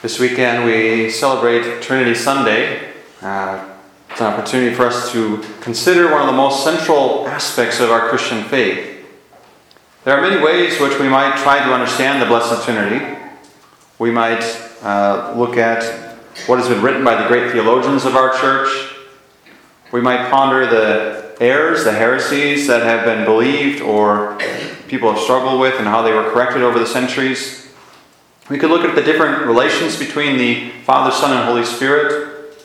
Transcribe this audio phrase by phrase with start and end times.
[0.00, 2.92] This weekend we celebrate Trinity Sunday.
[3.20, 3.68] Uh,
[4.08, 8.08] it's an opportunity for us to consider one of the most central aspects of our
[8.08, 9.04] Christian faith.
[10.04, 13.18] There are many ways which we might try to understand the Blessed Trinity.
[13.98, 14.44] We might
[14.84, 15.82] uh, look at
[16.46, 18.94] what has been written by the great theologians of our church.
[19.90, 24.38] We might ponder the errors, the heresies that have been believed or
[24.86, 27.67] people have struggled with and how they were corrected over the centuries.
[28.48, 32.56] We could look at the different relations between the Father, Son, and Holy Spirit.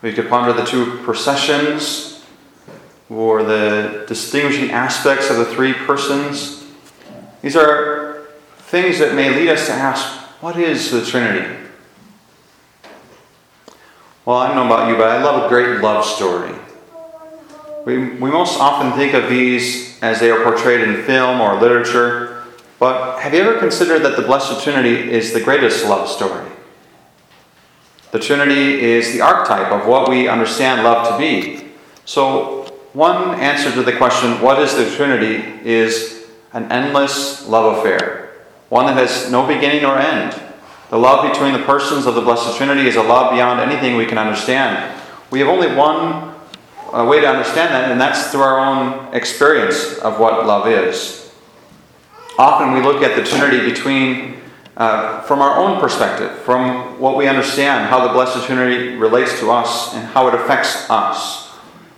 [0.00, 2.24] We could ponder the two processions
[3.10, 6.64] or the distinguishing aspects of the three persons.
[7.42, 11.56] These are things that may lead us to ask what is the Trinity?
[14.24, 16.54] Well, I don't know about you, but I love a great love story.
[17.84, 22.35] We, we most often think of these as they are portrayed in film or literature.
[22.78, 26.50] But have you ever considered that the Blessed Trinity is the greatest love story?
[28.12, 31.72] The Trinity is the archetype of what we understand love to be.
[32.04, 38.32] So, one answer to the question, what is the Trinity, is an endless love affair,
[38.68, 40.40] one that has no beginning or end.
[40.88, 44.06] The love between the persons of the Blessed Trinity is a love beyond anything we
[44.06, 45.00] can understand.
[45.30, 46.34] We have only one
[46.92, 51.25] uh, way to understand that, and that's through our own experience of what love is.
[52.38, 54.42] Often we look at the Trinity between,
[54.76, 59.50] uh, from our own perspective, from what we understand, how the Blessed Trinity relates to
[59.50, 61.50] us and how it affects us.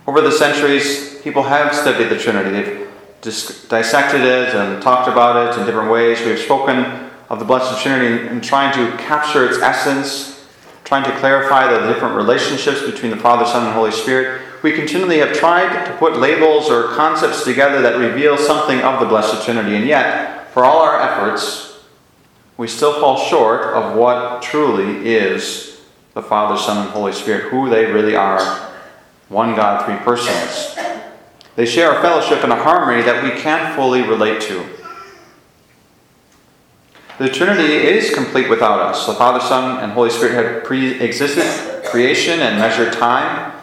[0.07, 2.51] Over the centuries, people have studied the Trinity.
[2.51, 2.87] They've
[3.21, 6.21] dis- dissected it and talked about it in different ways.
[6.21, 10.47] We've spoken of the Blessed Trinity and trying to capture its essence,
[10.83, 14.41] trying to clarify the different relationships between the Father, Son, and Holy Spirit.
[14.61, 19.05] We continually have tried to put labels or concepts together that reveal something of the
[19.05, 21.79] Blessed Trinity, and yet, for all our efforts,
[22.57, 25.81] we still fall short of what truly is
[26.13, 28.69] the Father, Son, and Holy Spirit, who they really are
[29.29, 30.75] one God, three persons.
[31.55, 34.65] They share a fellowship and a harmony that we can't fully relate to.
[37.19, 39.05] The Trinity is complete without us.
[39.05, 43.58] The Father, Son, and Holy Spirit have pre existed creation and measured time.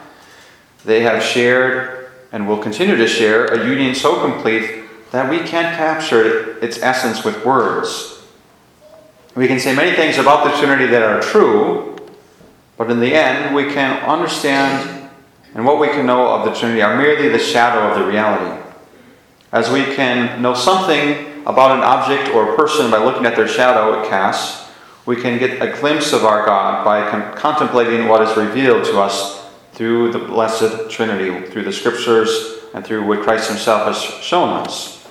[0.87, 5.75] They have shared and will continue to share a union so complete that we can't
[5.75, 8.23] capture its essence with words.
[9.35, 11.97] We can say many things about the Trinity that are true,
[12.77, 15.09] but in the end, we can understand
[15.53, 18.63] and what we can know of the Trinity are merely the shadow of the reality.
[19.51, 23.47] As we can know something about an object or a person by looking at their
[23.49, 24.71] shadow it casts,
[25.05, 29.01] we can get a glimpse of our God by con- contemplating what is revealed to
[29.01, 29.46] us
[29.77, 35.07] through the Blessed Trinity, through the Scriptures, and through what Christ Himself has shown us.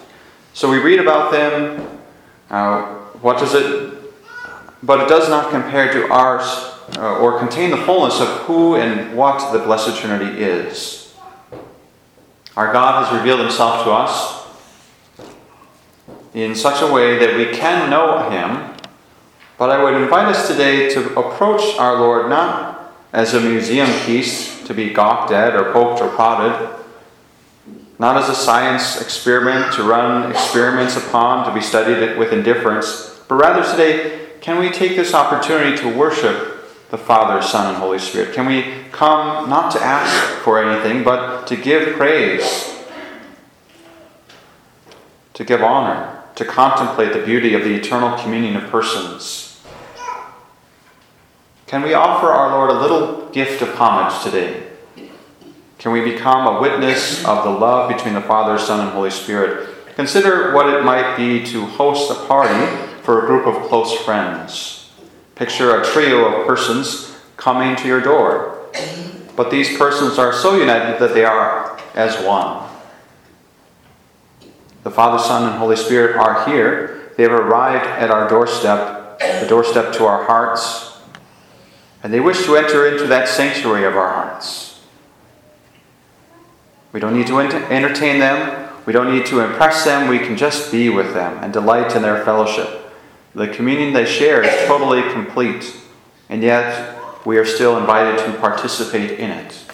[0.55, 2.01] So we read about them.
[2.51, 2.83] Uh,
[3.23, 3.95] what does it?
[4.83, 6.43] But it does not compare to ours
[6.97, 11.15] uh, or contain the fullness of who and what the Blessed Trinity is.
[12.57, 14.49] Our God has revealed Himself to us
[16.35, 18.75] in such a way that we can know Him.
[19.59, 24.56] But I would invite us today to approach our Lord not as a museum piece
[24.67, 26.85] to be gawked at or poked or prodded,
[27.99, 33.37] not as a science experiment to run experiments upon to be studied with indifference, but
[33.37, 36.53] rather today, can we take this opportunity to worship
[36.91, 38.35] the Father, Son, and Holy Spirit?
[38.35, 42.77] Can we come not to ask for anything, but to give praise,
[45.35, 49.46] to give honor, to contemplate the beauty of the eternal communion of persons?
[51.67, 54.69] Can we offer our Lord a little gift of homage today?
[55.79, 59.69] Can we become a witness of the love between the Father, Son, and Holy Spirit?
[59.97, 62.67] Consider what it might be to host a party
[63.03, 64.93] for a group of close friends.
[65.35, 68.71] Picture a trio of persons coming to your door.
[69.35, 72.71] But these persons are so united that they are as one.
[74.85, 77.13] The Father, Son, and Holy Spirit are here.
[77.17, 80.96] They have arrived at our doorstep, the doorstep to our hearts,
[82.07, 84.81] and they wish to enter into that sanctuary of our hearts.
[86.93, 90.71] We don't need to entertain them, we don't need to impress them, we can just
[90.71, 92.93] be with them and delight in their fellowship.
[93.35, 95.75] The communion they share is totally complete,
[96.29, 99.65] and yet we are still invited to participate in it.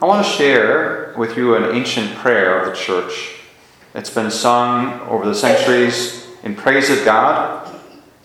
[0.00, 3.40] I want to share with you an ancient prayer of the church.
[3.92, 7.74] It's been sung over the centuries in praise of God.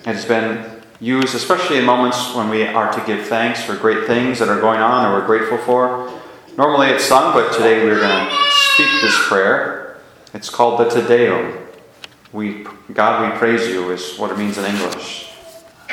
[0.05, 4.39] It's been used, especially in moments when we are to give thanks for great things
[4.39, 6.21] that are going on or we're grateful for.
[6.57, 9.97] Normally it's sung, but today we're going to speak this prayer.
[10.33, 11.57] It's called the Te Deum.
[12.31, 15.31] we, God, we praise you is what it means in English.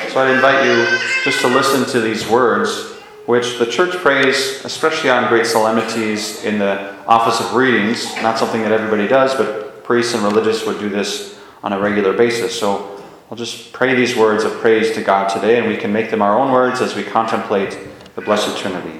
[0.09, 2.91] So I'd invite you just to listen to these words,
[3.25, 8.13] which the church prays, especially on great solemnities in the office of readings.
[8.21, 12.13] Not something that everybody does, but priests and religious would do this on a regular
[12.13, 12.59] basis.
[12.59, 12.90] So
[13.31, 16.21] I'll just pray these words of praise to God today, and we can make them
[16.21, 17.79] our own words as we contemplate
[18.13, 18.99] the Blessed Trinity.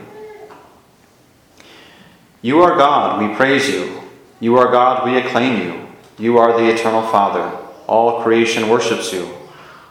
[2.42, 4.02] You are God, we praise you.
[4.40, 5.86] You are God, we acclaim you.
[6.18, 7.58] You are the eternal Father.
[7.88, 9.30] All creation worships you.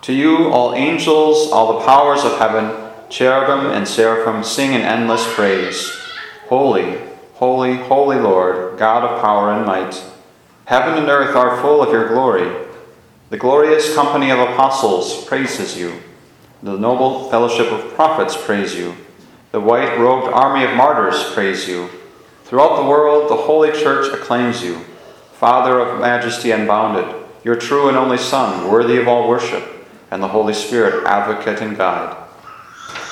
[0.02, 5.30] To you, all angels, all the powers of heaven, cherubim and seraphim sing in endless
[5.34, 5.90] praise.
[6.48, 6.98] Holy,
[7.34, 10.02] holy, holy Lord, God of power and might.
[10.64, 12.69] Heaven and earth are full of your glory.
[13.30, 16.02] The glorious company of apostles praises you.
[16.64, 18.96] The noble fellowship of prophets praise you.
[19.52, 21.90] The white robed army of martyrs praise you.
[22.42, 24.80] Throughout the world, the Holy Church acclaims you,
[25.34, 27.06] Father of majesty unbounded,
[27.44, 31.76] your true and only Son, worthy of all worship, and the Holy Spirit, advocate and
[31.76, 32.16] guide.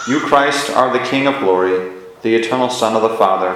[0.09, 1.93] You, Christ, are the King of glory,
[2.23, 3.53] the eternal Son of the Father.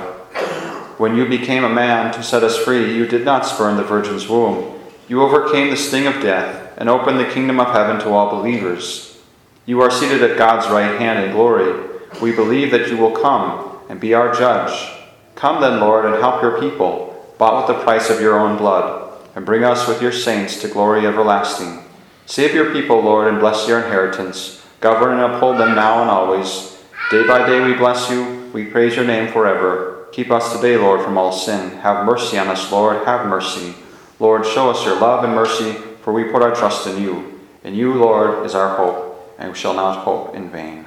[0.97, 4.29] When you became a man to set us free, you did not spurn the Virgin's
[4.29, 4.79] womb.
[5.09, 9.21] You overcame the sting of death and opened the kingdom of heaven to all believers.
[9.67, 11.89] You are seated at God's right hand in glory.
[12.21, 14.91] We believe that you will come and be our judge.
[15.35, 19.13] Come then, Lord, and help your people, bought with the price of your own blood,
[19.35, 21.83] and bring us with your saints to glory everlasting.
[22.27, 24.65] Save your people, Lord, and bless your inheritance.
[24.81, 26.79] Govern and uphold them now and always.
[27.11, 28.51] Day by day we bless you.
[28.53, 30.09] We praise your name forever.
[30.13, 31.79] Keep us today, Lord, from all sin.
[31.79, 33.05] Have mercy on us, Lord.
[33.07, 33.75] Have mercy.
[34.23, 37.41] Lord, show us your love and mercy, for we put our trust in you.
[37.65, 40.85] In you, Lord, is our hope, and we shall not hope in vain.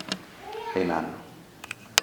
[0.78, 1.15] Amen.